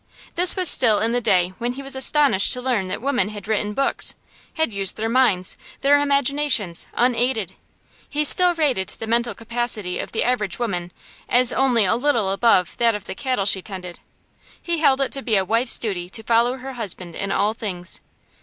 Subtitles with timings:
[0.33, 3.47] This was still in the day when he was astonished to learn that women had
[3.47, 4.15] written books
[4.55, 7.53] had used their minds, their imaginations, unaided.
[8.09, 10.91] He still rated the mental capacity of the average woman
[11.29, 13.99] as only a little above that of the cattle she tended.
[14.59, 18.01] He held it to be a wife's duty to follow her husband in all things.